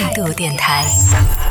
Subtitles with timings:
[0.00, 0.86] 态度电台，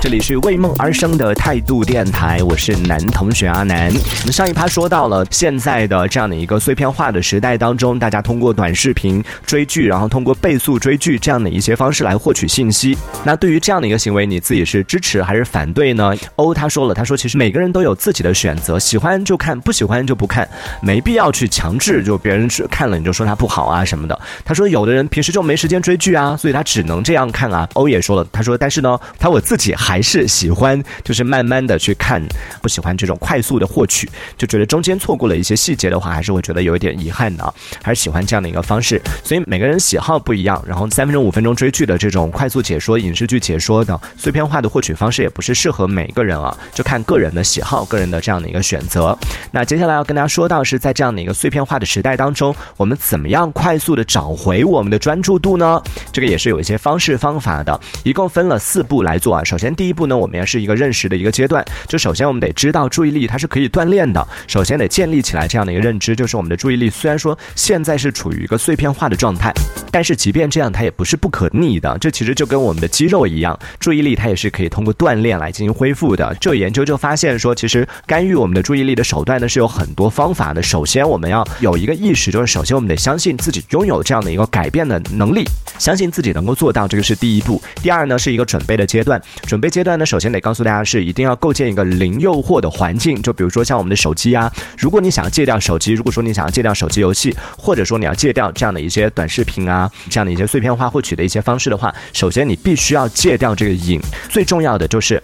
[0.00, 3.88] 这里是为梦而生的态度电台，我是男同学阿南。
[3.88, 12.96] 我们上一趴说到了现在的这样的一个碎片化的时代当中，大家通过短视频追剧，然后通过倍速追剧这样的一些方式来获取信息。
[13.24, 16.14] 那对于这样的一个行为，你自己是支持还是反对呢？
[16.36, 20.48] 欧他说了，他说其实每个人都有自己的选择，喜欢就看，不喜欢就不看，
[20.80, 24.16] 没必要去强制，就别人是看了你就说他不好啊什么的。
[24.44, 27.68] 他说有的人平时就没时间追剧啊，所以他只能这样看啊。
[27.72, 32.22] 欧也说了，他说但是呢，他我自己还是喜欢，就是慢慢的去看，
[32.60, 39.00] 不喜欢这种快速的获取，就觉得中间错过了一些细节的话，还是会觉得有一点遗憾的啊，还是喜欢这样的一个方式。
[39.24, 49.16] 所以每个人喜好不一样，然后三分钟、五分钟追剧的这种快速解说、影视剧解说的碎片化的获取方式，也不是适合每个人啊，就看个人的喜好、个人的这样的一个选择。
[49.50, 55.80] 那接下来要跟大家说到，是在这样的一个碎片化的时代当中，我们怎么样快速的找回我们的专注度呢？
[56.12, 59.44] 这个也是有一些方式方法的，一共分了四步来做啊。
[59.44, 69.52] 首先第一步呢，我们也是一个认识的一个阶段，就首先我们得知道注意力它是可以锻炼的，首先得建立起来这样的一个认知，就是我们的注意力虽然说现在是处于一个碎片化的状态，
[69.90, 71.96] 但是即便这样，它也不是不可逆的。
[71.98, 76.34] 这其实就跟我们的肌肉一样，注意力它也是可以通过锻炼来进行恢复的。
[76.40, 80.62] 这研究就发现说，其实干预我们的注意力的手段呢是有很多方法的。
[80.62, 85.44] 首先我们要有一个意识，就是首先我们得相信自己拥有这样的一个改变的能力，
[85.78, 87.62] 相信自己能够做到，这个是第一步。
[87.82, 105.20] 第二呢是一个准备的阶段，准备阶段呢首先得告诉大家是一定要构建一个零诱惑的环境，就比如说像我们的手机啊，如果你想要戒掉手机，如果说你想要戒掉手机游戏，或者说你要戒掉这样的一些短视频啊，这样的一些碎片化获取的一些方式的话，首先你必须要戒掉这个瘾，最重要的就是。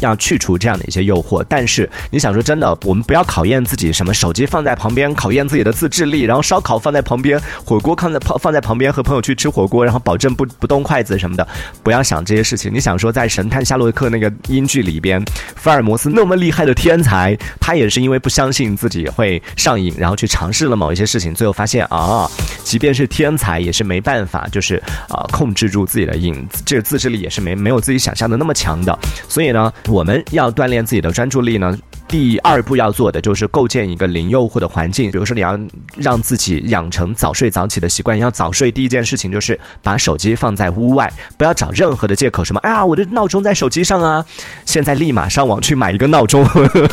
[0.00, 11.46] 要去除这样的一些诱惑，但是你想说真的，我们不要考验自己，什么手机放在旁边考验自己的自制力，然后烧烤放在旁边，火锅放在放放在旁边和朋友去吃火锅，然后保证不不动筷子什么的，
[11.82, 12.72] 不要想这些事情。
[12.72, 15.22] 你想说在《神探夏洛克》那个英剧里边，
[15.54, 22.28] 福尔摩斯那么厉害的天才，他也是因为不相信自己会上瘾，然后去尝试了某一些事情，最后发现啊，
[22.62, 24.76] 即便是天才也是没办法，就是
[25.08, 28.98] 啊控制住自己的瘾，这个自制力也是没没有自己想象的那么强的，
[29.28, 29.72] 所以呢。
[29.88, 31.76] 我们要锻炼自己的专注力呢，
[32.08, 35.10] 第二步要做的就是构建一个零诱惑的环境。
[35.10, 35.58] 比如说，你要
[35.96, 38.18] 让自己养成早睡早起的习惯。
[38.18, 44.24] 要早睡，第一件事情就是把手机放在屋外，不要找任何的借口，什么哎呀，我的闹钟在手机上啊！
[44.64, 46.44] 现在立马上网去买一个闹钟，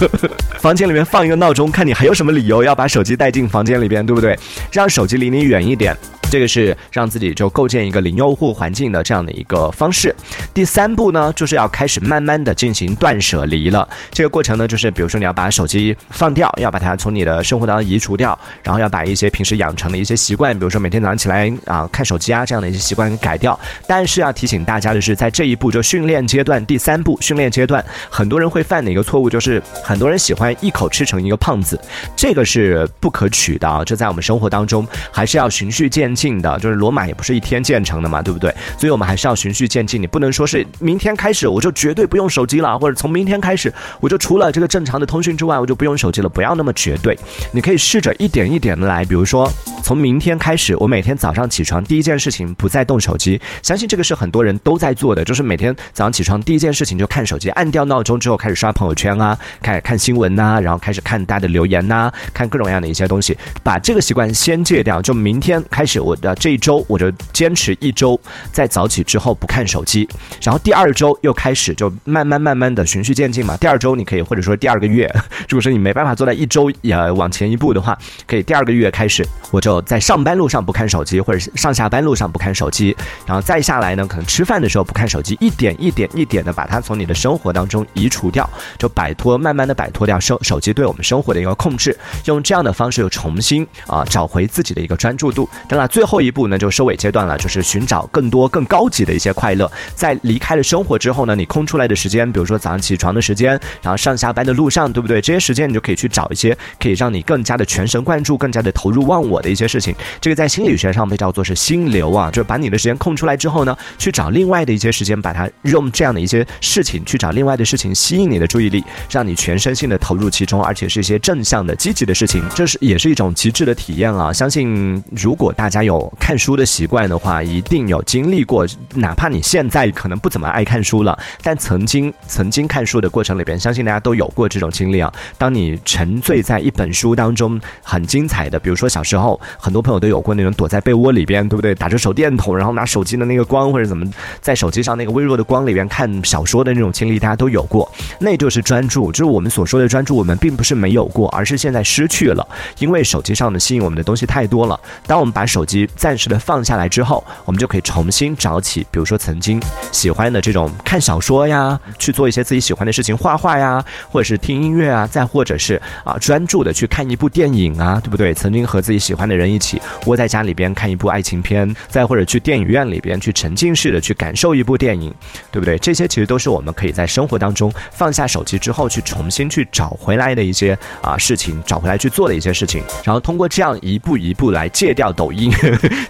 [0.59, 4.37] 房间里面放一个闹钟，看你还有什么理由要把手机带进房间里边，对不对？
[4.71, 5.95] 让手机离你远一点。
[6.33, 10.11] 这个是让自己就构建一个零用户环境的这样的一个方式。
[10.51, 13.87] 第三步呢，就是要开始慢慢的进行断舍离了。
[14.09, 23.59] 这个过程呢，就是比如说你要把手机放掉，要把它从你的生活当中移除掉，然后要把一些平时养成的一些习惯，比如说每天早上起来啊看手机啊这样的一些习惯改掉。
[23.85, 31.79] 但是要提醒大家的是，在这一步就训练阶段第三步训练阶段，很多人会犯的一个错误就是很多人喜欢一口吃成一个胖子，
[32.15, 33.85] 这个是不可取的啊！
[33.85, 36.22] 这在我们生活当中还是要循序渐进。
[36.23, 38.49] 进的，就是罗马也不是一天建成的嘛，对不对？
[38.77, 47.17] 所以我们还是要循序渐进，你不能说是明天开始我就绝对不用手机了，或者从明天开始我就除了这个正常的通讯之外，我就不用手机了，不要那么绝对。
[47.51, 49.51] 你可以试着一点一点的来，比如说
[49.83, 66.13] 从明天开始，我每天早上起床第一件事情不再动手机，相信这个是很多人都在做的，就是每天早上起床第一件事情就看手机，按掉闹钟之后开始刷朋友圈啊，开始看新闻呐，然后开始看大家的留言呐，看各种各样的一些东西，把这个习惯先戒掉，就明天开始我。
[66.23, 68.17] 的这一周我就坚持一周，
[68.51, 70.07] 在早起之后不看手机，
[70.41, 73.57] 然后第二周又开始就慢慢慢慢的循序渐进嘛。
[73.57, 75.11] 第二周你可以或者说第二个月，
[75.49, 95.49] 如果说你没办法做到一周也往前一步的话，可以第二个月开始，我就在上班路上不看手机，或者是上下班路上不看手机，然后再下来呢，可能吃饭的时候不看手机，一点一点一点的把它从你的生活当中移除掉，就摆脱慢慢的摆脱掉手手机对我们生活的一个控制，用这样的方式又重新啊找回自己的一个专注度。
[95.67, 99.71] 当然最后一步呢，就收尾阶段了，就是寻找更多更高级的一些快乐。
[99.93, 105.21] 在离开了生活之后呢，你空出来的时间，比如说早上起床的时间，然后上下班的路上，对不对？
[105.21, 109.93] 这些时间你就可以去找一些可以让你更加的全神贯注、更加的投入忘我的一些事情。
[110.19, 122.43] 这个在心理学上被叫做是心流啊，就是把你的时间空出来之后呢，去找另外的一些时间，把它用这样的一些事情去找另外的事情吸引你的注意力，让你全身心的投入其中，而且是一些正向的、积极的事情。
[122.55, 124.33] 这是也是一种极致的体验啊！
[124.33, 125.82] 相信如果大家。
[125.83, 128.65] 有看书的习惯的话，一定有经历过，
[128.95, 135.11] 哪怕你现在可能不怎么爱看书了，但曾经曾经看书的过程里边，相信大家都有过这种经历啊。
[135.37, 141.73] 当你沉醉在一本书当中，很精彩的，比如说小时候，很多朋友都有过那种躲在被窝里边，对不对？
[141.75, 144.05] 打着手电筒，然后拿手机的那个光或者怎么，
[144.41, 147.91] 在手机上那个微弱的光里边看小说的那种经历，大家都有过。
[148.19, 152.47] 那就是专注，就是我们所说的专注，我们并不是没有过，而是现在失去了，
[152.79, 154.79] 因为手机上的吸引我们的东西太多了。
[155.07, 159.61] 当我们把手机暂时的放下来之后，我们就可以重新找起，比如说曾经
[159.91, 168.33] 喜欢的这种看小说呀，去做一些自己喜欢的事情，画画呀，或者是听音乐啊，再或者是啊专注的去看一部电影啊，对不对？
[168.33, 175.13] 曾经和自己喜欢的人一起窝在家里边看一部爱情片，再或者去电影院里边去沉浸式的去感受一部电影，
[175.51, 175.77] 对不对？
[175.79, 185.51] 这些其实都是我们可以在生活当中放下手机之后去重新去找回来的一些啊事情，找回来去做的一些事情，然后通过这样一步一步来戒掉抖音，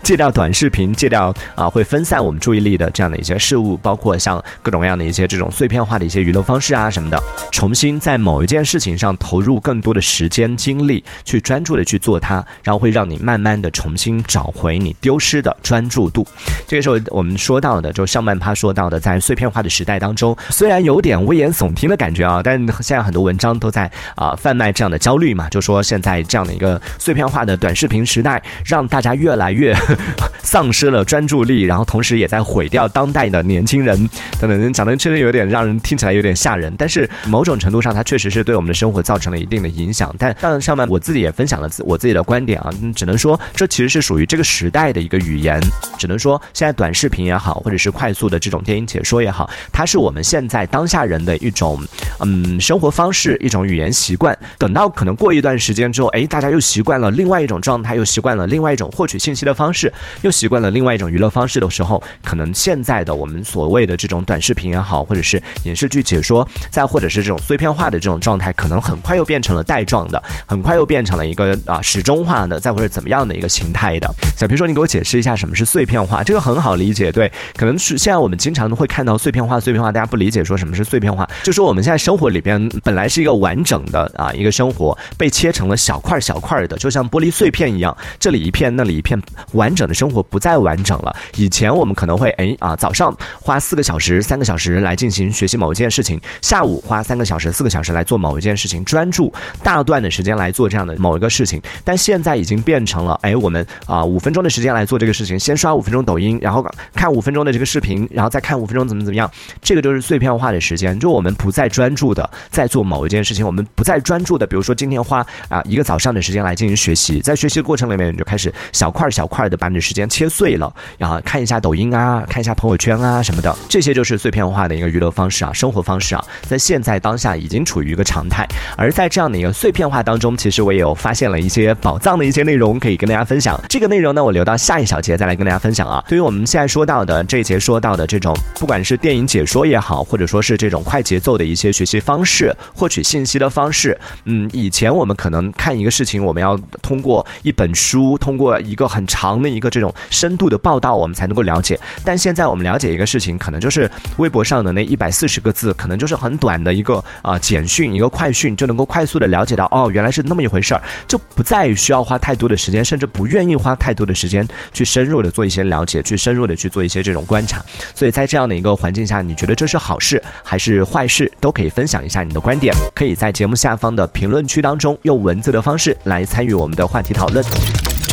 [0.02, 7.22] 戒掉短视频，戒掉啊会分散我们注意力的这样的一些事物，包括像各种各样的一些这种碎片化的一些娱乐方式啊什么的，
[7.52, 16.28] 重新在某一件事情上投入更多的时间精力，去专注的去做它，然后会让你慢慢的重新找回你丢失的专注度。
[16.68, 28.04] 这个时候我们说到的，就上半趴说到的，在碎片化的时代当中，虽然有点危言耸听的感觉啊，但现在很多文章都在啊贩卖这样的焦虑嘛，就说现在这样的一个碎片化的短视频。
[28.06, 29.76] 时代，让大家越来来越
[30.42, 33.98] 丧失了专注力，然后同时也在毁掉当代的年轻人
[34.40, 40.14] 等等，讲的确实有点让人听起来有点吓人，但是某种程度上，它确实是对我们的生活造成了一定的影响。
[40.18, 45.60] 但但，上面我自己也分享了自我自己的观点啊，只能说这其实是属于这个时代的一个语言，
[45.98, 51.82] 只能说现在短视频也好，或者是快速的这种电影解说也好，它是我们现在当下人的一种
[52.20, 54.38] 嗯生活方式，一种语言习惯。
[54.58, 59.92] 等到可能过一段时间之后，哎，大家又习惯了另外一种状态，又习惯了另外一种获取信息的方式，
[60.22, 74.10] 又习惯了另外一种娱乐方式的时候，可能现在的我们所谓的这种短视频也好，或者是影视剧解说，再或者是这种碎片化的这种状态，可能很快又变成了带状的，很快又变成了一个啊时钟化的，再或者怎么样的一个形态的。
[74.38, 76.24] 小皮说，你给我解释一下什么是碎片化？
[76.24, 89.22] 这个很好理解，对，可能是现在我们经常会看到碎片化，碎片化，大家不理解说什么是碎片化，就说我们现在生活里边本来是一个完整的啊一个生活，被切成了小块小块的，就像玻璃碎片一样，这里一片，那里一片，
[89.54, 91.16] 完整的生活不再完整了。
[91.36, 99.34] 以前我们可能会哎啊早上花四个小时、三个小时来进行学习某一件事情，下午花三个小时、四个小时来做某一件事情，专注
[99.64, 101.62] 大段的时间来做这样的某一个事情。
[101.84, 109.30] 但现在已经变成了哎我们啊五分钟的时间来做这个事情，先刷五分钟抖音，然后看五分钟的这个视频，然后再看五分钟怎么怎么样，
[109.62, 128.46] 这个就是碎片化的时间，就我们不再专注的在做某一件事情，我们不再专注的，比如说今天花啊一个早上的时间来进行学习，在学习的过程里面你就开始小块小块的把你的时间切碎了，然后看一下抖音啊，看一下朋友圈啊什么的，这些就是碎片化的一个娱乐方式啊，生活方式啊，在现在当下已经处于一个常态。
[128.76, 133.60] 而在这样的一个碎片化当中，其实我也有发现了一些宝藏的一些内容可以跟大家分享。
[133.70, 136.04] 这个内容呢，我留到下一小节再来跟大家分享啊。
[136.08, 151.80] 对于我们现在说到的这一节说到的这种，不管是电影解说也好，或者说是这种快节奏的一些学习方式、获取信息的方式，嗯，以前我们可能看一个事情，我们要通过一本书，通过一个很长的一个这种深度的报道，我们才能够了解。
[152.06, 167.64] 但现在我们了解一个事情，可能就是微博上的那一百四十个字，可能就是很短的一个啊简讯，一个快讯，就能够快速的了解到哦，原来是那么一回事儿，就不再需要花太多的时间，甚至不愿意花太多的时间去深入的做一些了解，去深入的去做一些这种观察。
[167.96, 177.44] 所以在这样的一个环境下，你觉得这是好事还是坏事，都可以分享一下你的观点，可以在节目下方的评论区当中用文字的方式来参与我们的话题讨论。